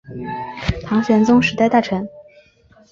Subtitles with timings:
[0.83, 2.09] 唐玄宗时代大臣。